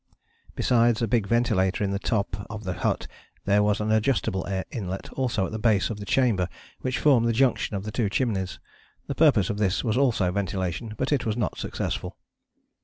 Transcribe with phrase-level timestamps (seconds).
[0.55, 3.05] Besides a big ventilator in the top of the hut
[3.45, 7.27] there was an adjustable air inlet also at the base of the chamber which formed
[7.27, 8.59] the junction of the two chimneys.
[9.05, 12.17] The purpose of this was also ventilation, but it was not successful.